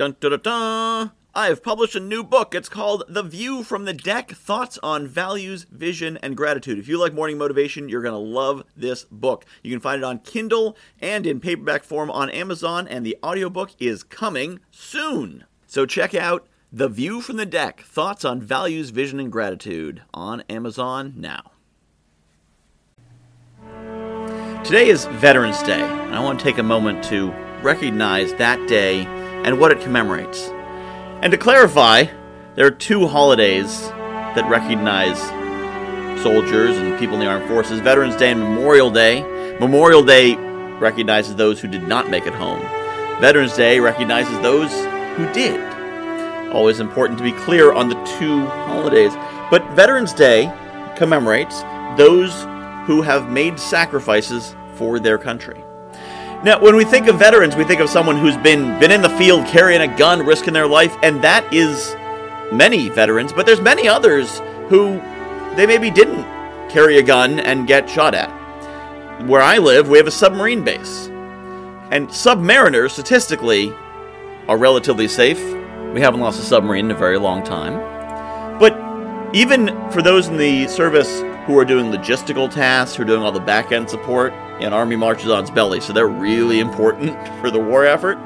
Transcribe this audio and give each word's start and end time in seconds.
Dun 0.00 0.16
dun 0.18 0.30
dun 0.30 0.40
dun! 0.40 1.10
I 1.34 1.48
have 1.48 1.62
published 1.62 1.94
a 1.94 2.00
new 2.00 2.24
book. 2.24 2.54
It's 2.54 2.70
called 2.70 3.04
The 3.06 3.22
View 3.22 3.62
from 3.62 3.84
the 3.84 3.92
Deck 3.92 4.30
Thoughts 4.30 4.78
on 4.82 5.06
Values, 5.06 5.64
Vision, 5.64 6.16
and 6.22 6.38
Gratitude. 6.38 6.78
If 6.78 6.88
you 6.88 6.98
like 6.98 7.12
morning 7.12 7.36
motivation, 7.36 7.86
you're 7.90 8.00
going 8.00 8.14
to 8.14 8.18
love 8.18 8.64
this 8.74 9.04
book. 9.04 9.44
You 9.62 9.70
can 9.70 9.80
find 9.80 10.00
it 10.00 10.06
on 10.06 10.20
Kindle 10.20 10.74
and 11.02 11.26
in 11.26 11.38
paperback 11.38 11.84
form 11.84 12.10
on 12.10 12.30
Amazon, 12.30 12.88
and 12.88 13.04
the 13.04 13.18
audiobook 13.22 13.72
is 13.78 14.02
coming 14.02 14.60
soon. 14.70 15.44
So 15.66 15.84
check 15.84 16.14
out 16.14 16.48
The 16.72 16.88
View 16.88 17.20
from 17.20 17.36
the 17.36 17.44
Deck 17.44 17.82
Thoughts 17.82 18.24
on 18.24 18.40
Values, 18.40 18.88
Vision, 18.88 19.20
and 19.20 19.30
Gratitude 19.30 20.00
on 20.14 20.40
Amazon 20.48 21.12
now. 21.14 21.52
Today 24.64 24.88
is 24.88 25.04
Veterans 25.04 25.62
Day, 25.62 25.82
and 25.82 26.14
I 26.14 26.24
want 26.24 26.38
to 26.38 26.44
take 26.46 26.56
a 26.56 26.62
moment 26.62 27.04
to 27.04 27.32
recognize 27.62 28.32
that 28.36 28.66
day 28.66 29.06
and 29.44 29.58
what 29.58 29.72
it 29.72 29.80
commemorates. 29.80 30.48
And 31.22 31.30
to 31.32 31.38
clarify, 31.38 32.04
there 32.54 32.66
are 32.66 32.70
two 32.70 33.06
holidays 33.06 33.88
that 33.88 34.48
recognize 34.48 35.18
soldiers 36.22 36.76
and 36.76 36.98
people 36.98 37.14
in 37.14 37.20
the 37.20 37.26
armed 37.26 37.48
forces 37.48 37.80
Veterans 37.80 38.16
Day 38.16 38.30
and 38.32 38.40
Memorial 38.40 38.90
Day. 38.90 39.22
Memorial 39.58 40.02
Day 40.02 40.36
recognizes 40.78 41.34
those 41.36 41.60
who 41.60 41.68
did 41.68 41.86
not 41.86 42.10
make 42.10 42.26
it 42.26 42.34
home, 42.34 42.60
Veterans 43.20 43.54
Day 43.54 43.80
recognizes 43.80 44.38
those 44.40 44.72
who 45.16 45.30
did. 45.34 45.60
Always 46.52 46.80
important 46.80 47.18
to 47.18 47.24
be 47.24 47.32
clear 47.32 47.72
on 47.72 47.88
the 47.90 47.94
two 48.18 48.46
holidays. 48.46 49.12
But 49.50 49.68
Veterans 49.72 50.14
Day 50.14 50.50
commemorates 50.96 51.60
those 51.98 52.32
who 52.86 53.02
have 53.02 53.30
made 53.30 53.60
sacrifices 53.60 54.54
for 54.74 54.98
their 54.98 55.18
country. 55.18 55.62
Now, 56.42 56.58
when 56.58 56.74
we 56.74 56.86
think 56.86 57.06
of 57.06 57.18
veterans, 57.18 57.54
we 57.54 57.64
think 57.64 57.82
of 57.82 57.90
someone 57.90 58.16
who's 58.16 58.36
been 58.38 58.80
been 58.80 58.90
in 58.90 59.02
the 59.02 59.10
field 59.10 59.46
carrying 59.46 59.82
a 59.82 59.98
gun, 59.98 60.24
risking 60.24 60.54
their 60.54 60.66
life, 60.66 60.96
and 61.02 61.22
that 61.22 61.52
is 61.52 61.94
many 62.50 62.88
veterans, 62.88 63.30
but 63.30 63.44
there's 63.44 63.60
many 63.60 63.86
others 63.86 64.38
who 64.70 64.98
they 65.54 65.66
maybe 65.66 65.90
didn't 65.90 66.22
carry 66.70 66.96
a 66.96 67.02
gun 67.02 67.40
and 67.40 67.66
get 67.66 67.90
shot 67.90 68.14
at. 68.14 68.30
Where 69.26 69.42
I 69.42 69.58
live, 69.58 69.90
we 69.90 69.98
have 69.98 70.06
a 70.06 70.10
submarine 70.10 70.64
base. 70.64 71.08
And 71.90 72.08
submariners 72.08 72.92
statistically 72.92 73.74
are 74.48 74.56
relatively 74.56 75.08
safe. 75.08 75.42
We 75.92 76.00
haven't 76.00 76.20
lost 76.20 76.40
a 76.40 76.44
submarine 76.44 76.86
in 76.86 76.90
a 76.92 76.98
very 76.98 77.18
long 77.18 77.42
time. 77.42 77.74
But 78.58 78.72
even 79.34 79.68
for 79.90 80.00
those 80.00 80.28
in 80.28 80.38
the 80.38 80.68
service 80.68 81.20
who 81.50 81.58
are 81.58 81.64
doing 81.64 81.86
logistical 81.86 82.48
tasks, 82.48 82.96
who 82.96 83.02
are 83.02 83.06
doing 83.06 83.22
all 83.22 83.32
the 83.32 83.40
back 83.40 83.72
end 83.72 83.90
support, 83.90 84.32
and 84.60 84.72
Army 84.72 84.96
marches 84.96 85.30
on 85.30 85.42
its 85.42 85.50
belly. 85.50 85.80
So 85.80 85.92
they're 85.92 86.06
really 86.06 86.60
important 86.60 87.16
for 87.40 87.50
the 87.50 87.58
war 87.58 87.84
effort, 87.84 88.18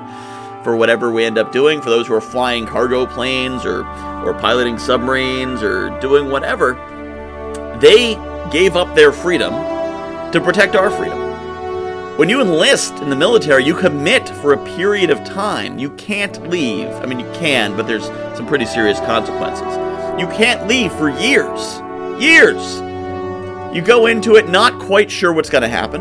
for 0.62 0.76
whatever 0.76 1.10
we 1.10 1.24
end 1.24 1.38
up 1.38 1.50
doing, 1.50 1.80
for 1.80 1.90
those 1.90 2.06
who 2.06 2.14
are 2.14 2.20
flying 2.20 2.66
cargo 2.66 3.06
planes 3.06 3.64
or, 3.64 3.86
or 4.24 4.34
piloting 4.34 4.78
submarines 4.78 5.62
or 5.62 5.98
doing 6.00 6.30
whatever. 6.30 6.74
They 7.80 8.14
gave 8.52 8.76
up 8.76 8.94
their 8.94 9.12
freedom 9.12 9.52
to 10.32 10.40
protect 10.42 10.76
our 10.76 10.90
freedom. 10.90 11.18
When 12.18 12.28
you 12.28 12.40
enlist 12.40 12.94
in 12.96 13.10
the 13.10 13.16
military, 13.16 13.64
you 13.64 13.74
commit 13.74 14.28
for 14.28 14.52
a 14.52 14.64
period 14.76 15.10
of 15.10 15.24
time. 15.24 15.78
You 15.78 15.90
can't 15.96 16.48
leave. 16.48 16.88
I 16.88 17.06
mean, 17.06 17.20
you 17.20 17.30
can, 17.32 17.76
but 17.76 17.86
there's 17.86 18.06
some 18.36 18.46
pretty 18.46 18.66
serious 18.66 19.00
consequences. 19.00 19.66
You 20.20 20.28
can't 20.28 20.68
leave 20.68 20.92
for 20.92 21.08
years. 21.08 21.80
Years. 22.20 22.83
You 23.74 23.82
go 23.82 24.06
into 24.06 24.36
it 24.36 24.48
not 24.48 24.78
quite 24.78 25.10
sure 25.10 25.32
what's 25.32 25.50
going 25.50 25.62
to 25.62 25.68
happen, 25.68 26.00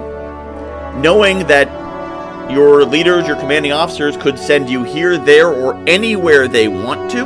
knowing 1.02 1.40
that 1.48 1.68
your 2.52 2.86
leaders, 2.86 3.26
your 3.26 3.36
commanding 3.36 3.72
officers 3.72 4.16
could 4.16 4.38
send 4.38 4.70
you 4.70 4.84
here, 4.84 5.18
there, 5.18 5.48
or 5.48 5.74
anywhere 5.88 6.48
they 6.48 6.68
want 6.68 7.10
to, 7.10 7.24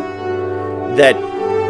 that 0.95 1.17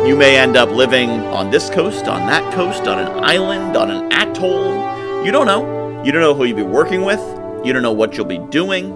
you 0.08 0.16
may 0.16 0.38
end 0.38 0.55
up 0.55 0.70
living 0.70 1.09
on 1.09 1.50
this 1.50 1.72
coast, 1.72 2.08
on 2.08 2.28
that 2.28 2.53
coast, 2.53 2.88
on 2.88 3.00
an 3.00 3.23
island, 3.23 3.75
on 3.75 3.89
an 3.89 4.11
atoll. 4.14 5.26
You 5.26 5.32
don't 5.32 5.48
know. 5.48 6.04
You 6.04 6.11
don't 6.11 6.21
know 6.21 6.36
who 6.36 6.45
you'll 6.45 6.58
be 6.58 6.61
working 6.61 7.02
with. 7.02 7.20
You 7.66 7.73
don't 7.73 7.82
know 7.82 7.92
what 7.92 8.16
you'll 8.16 8.27
be 8.27 8.37
doing. 8.37 8.95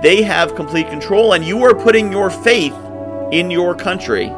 They 0.00 0.22
have 0.22 0.54
complete 0.54 0.88
control, 0.88 1.34
and 1.34 1.44
you 1.44 1.62
are 1.64 1.74
putting 1.74 2.10
your 2.10 2.30
faith 2.30 2.74
in 3.32 3.50
your 3.50 3.74
country 3.74 4.28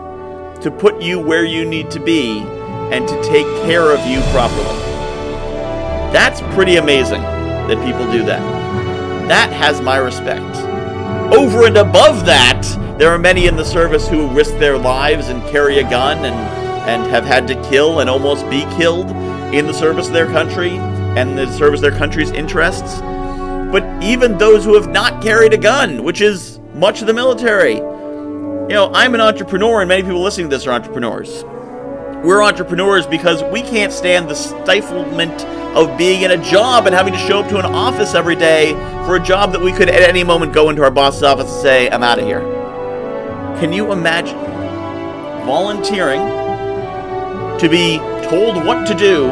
to 0.60 0.74
put 0.76 1.00
you 1.00 1.20
where 1.20 1.44
you 1.44 1.64
need 1.64 1.88
to 1.92 2.00
be 2.00 2.44
and 2.90 3.06
to 3.06 3.22
take 3.22 3.46
care 3.64 3.90
of 3.90 4.04
you 4.06 4.20
properly. 4.32 4.64
That's 6.12 6.40
pretty 6.54 6.76
amazing 6.76 7.22
that 7.22 7.84
people 7.86 8.10
do 8.10 8.24
that. 8.24 8.40
That 9.28 9.52
has 9.52 9.80
my 9.80 9.98
respect. 9.98 10.56
Over 11.32 11.66
and 11.66 11.78
above 11.78 12.26
that, 12.26 12.62
there 12.98 13.10
are 13.10 13.18
many 13.18 13.46
in 13.46 13.56
the 13.56 13.64
service 13.64 14.08
who 14.08 14.28
risk 14.28 14.58
their 14.58 14.76
lives 14.76 15.28
and 15.28 15.42
carry 15.50 15.78
a 15.78 15.88
gun 15.88 16.24
and, 16.24 16.34
and 16.88 17.10
have 17.10 17.24
had 17.24 17.48
to 17.48 17.54
kill 17.70 18.00
and 18.00 18.10
almost 18.10 18.48
be 18.50 18.62
killed 18.76 19.10
in 19.54 19.66
the 19.66 19.72
service 19.72 20.08
of 20.08 20.12
their 20.12 20.26
country 20.26 20.76
and 21.16 21.38
the 21.38 21.50
service 21.52 21.78
of 21.78 21.90
their 21.90 21.98
country's 21.98 22.30
interests. 22.30 23.00
But 23.00 23.84
even 24.02 24.36
those 24.36 24.64
who 24.64 24.74
have 24.74 24.90
not 24.90 25.22
carried 25.22 25.54
a 25.54 25.58
gun, 25.58 26.04
which 26.04 26.20
is 26.20 26.58
much 26.74 27.00
of 27.00 27.06
the 27.06 27.14
military. 27.14 27.76
You 27.76 28.74
know, 28.74 28.90
I'm 28.92 29.14
an 29.14 29.20
entrepreneur, 29.20 29.80
and 29.80 29.88
many 29.88 30.02
people 30.02 30.22
listening 30.22 30.50
to 30.50 30.56
this 30.56 30.66
are 30.66 30.72
entrepreneurs. 30.72 31.44
We're 32.22 32.44
entrepreneurs 32.44 33.04
because 33.04 33.42
we 33.42 33.62
can't 33.62 33.92
stand 33.92 34.30
the 34.30 34.36
stiflement 34.36 35.44
of 35.74 35.98
being 35.98 36.22
in 36.22 36.30
a 36.30 36.36
job 36.36 36.86
and 36.86 36.94
having 36.94 37.12
to 37.14 37.18
show 37.18 37.40
up 37.40 37.48
to 37.48 37.58
an 37.58 37.64
office 37.64 38.14
every 38.14 38.36
day 38.36 38.74
for 39.06 39.16
a 39.16 39.20
job 39.20 39.50
that 39.50 39.60
we 39.60 39.72
could 39.72 39.88
at 39.88 40.08
any 40.08 40.22
moment 40.22 40.52
go 40.52 40.70
into 40.70 40.84
our 40.84 40.90
boss's 40.92 41.24
office 41.24 41.52
and 41.52 41.62
say, 41.62 41.90
I'm 41.90 42.04
out 42.04 42.20
of 42.20 42.24
here. 42.24 42.42
Can 43.58 43.72
you 43.72 43.90
imagine 43.90 44.38
volunteering 45.44 46.20
to 47.58 47.68
be 47.68 47.98
told 48.28 48.64
what 48.64 48.86
to 48.86 48.94
do, 48.94 49.26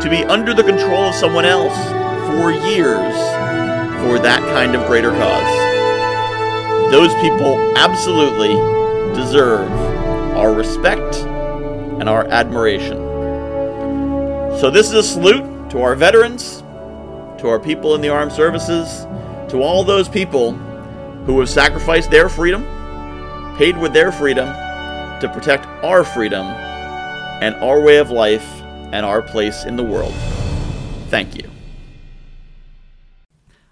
to 0.00 0.08
be 0.10 0.24
under 0.24 0.52
the 0.52 0.64
control 0.64 1.04
of 1.04 1.14
someone 1.14 1.44
else 1.44 1.76
for 2.26 2.50
years 2.50 3.14
for 4.02 4.18
that 4.18 4.40
kind 4.52 4.74
of 4.74 4.84
greater 4.88 5.12
cause? 5.12 6.90
Those 6.90 7.14
people 7.20 7.60
absolutely 7.76 8.54
deserve 9.14 9.70
our 10.36 10.52
respect 10.52 11.24
and 12.02 12.08
our 12.08 12.26
admiration. 12.26 12.96
So, 14.58 14.72
this 14.72 14.88
is 14.88 14.94
a 14.94 15.02
salute 15.04 15.70
to 15.70 15.82
our 15.82 15.94
veterans, 15.94 16.62
to 17.40 17.46
our 17.46 17.60
people 17.60 17.94
in 17.94 18.00
the 18.00 18.08
armed 18.08 18.32
services, 18.32 19.04
to 19.48 19.62
all 19.62 19.84
those 19.84 20.08
people 20.08 20.50
who 21.26 21.38
have 21.38 21.48
sacrificed 21.48 22.10
their 22.10 22.28
freedom, 22.28 22.64
paid 23.56 23.78
with 23.78 23.92
their 23.92 24.10
freedom 24.10 24.48
to 25.20 25.30
protect 25.32 25.64
our 25.84 26.02
freedom 26.02 26.44
and 27.40 27.54
our 27.62 27.80
way 27.80 27.98
of 27.98 28.10
life 28.10 28.48
and 28.90 29.06
our 29.06 29.22
place 29.22 29.62
in 29.64 29.76
the 29.76 29.84
world. 29.84 30.12
Thank 31.06 31.36
you. 31.36 31.48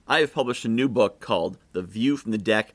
I 0.07 0.21
have 0.21 0.33
published 0.33 0.65
a 0.65 0.69
new 0.69 0.89
book 0.89 1.19
called 1.19 1.59
The 1.73 1.83
View 1.83 2.17
from 2.17 2.31
the 2.31 2.39
Deck 2.39 2.75